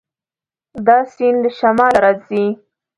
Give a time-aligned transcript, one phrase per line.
[0.87, 2.45] دا سیند له شماله راځي.